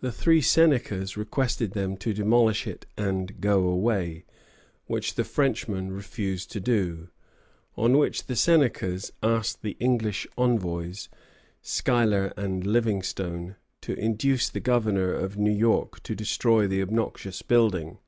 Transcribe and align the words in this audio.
The 0.00 0.10
three 0.10 0.40
Senecas 0.40 1.18
requested 1.18 1.72
them 1.72 1.98
to 1.98 2.14
demolish 2.14 2.66
it 2.66 2.86
and 2.96 3.42
go 3.42 3.64
away, 3.68 4.24
which 4.86 5.16
the 5.16 5.22
Frenchmen 5.22 5.92
refused 5.92 6.50
to 6.52 6.60
do; 6.60 7.10
on 7.76 7.98
which 7.98 8.24
the 8.24 8.36
Senecas 8.36 9.12
asked 9.22 9.60
the 9.60 9.76
English 9.78 10.26
envoys, 10.38 11.10
Schuyler 11.60 12.32
and 12.38 12.66
Livingston, 12.66 13.56
to 13.82 13.92
induce 13.98 14.48
the 14.48 14.60
Governor 14.60 15.12
of 15.12 15.36
New 15.36 15.52
York 15.52 16.02
to 16.04 16.14
destroy 16.14 16.66
the 16.66 16.80
obnoxious 16.80 17.42
building. 17.42 17.98